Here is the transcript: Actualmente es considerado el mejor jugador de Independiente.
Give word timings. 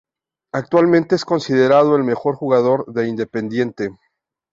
Actualmente 0.51 1.13
es 1.13 1.25
considerado 1.25 1.95
el 1.95 2.03
mejor 2.03 2.35
jugador 2.35 2.91
de 2.91 3.07
Independiente. 3.07 3.91